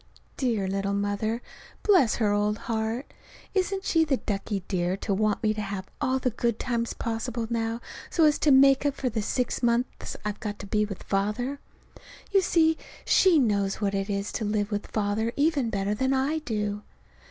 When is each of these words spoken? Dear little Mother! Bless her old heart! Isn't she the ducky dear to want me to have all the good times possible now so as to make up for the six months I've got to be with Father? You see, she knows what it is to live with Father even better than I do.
Dear 0.35 0.67
little 0.67 0.95
Mother! 0.95 1.43
Bless 1.83 2.15
her 2.15 2.31
old 2.31 2.57
heart! 2.57 3.13
Isn't 3.53 3.85
she 3.85 4.03
the 4.03 4.17
ducky 4.17 4.63
dear 4.67 4.97
to 4.97 5.13
want 5.13 5.43
me 5.43 5.53
to 5.53 5.61
have 5.61 5.85
all 6.01 6.17
the 6.17 6.31
good 6.31 6.57
times 6.57 6.93
possible 6.93 7.45
now 7.51 7.81
so 8.09 8.23
as 8.25 8.39
to 8.39 8.49
make 8.49 8.83
up 8.83 8.95
for 8.95 9.09
the 9.09 9.21
six 9.21 9.61
months 9.61 10.17
I've 10.25 10.39
got 10.39 10.57
to 10.57 10.65
be 10.65 10.85
with 10.85 11.03
Father? 11.03 11.59
You 12.31 12.41
see, 12.41 12.79
she 13.05 13.37
knows 13.37 13.75
what 13.79 13.93
it 13.93 14.09
is 14.09 14.31
to 14.31 14.43
live 14.43 14.71
with 14.71 14.87
Father 14.87 15.33
even 15.35 15.69
better 15.69 15.93
than 15.93 16.15
I 16.15 16.39
do. 16.39 16.81